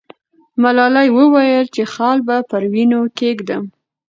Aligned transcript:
ملالۍ 0.61 1.07
وویل 1.17 1.65
چې 1.75 1.83
خال 1.93 2.17
به 2.27 2.37
پر 2.49 2.63
وینو 2.73 3.01
کښېږدم. 3.17 3.63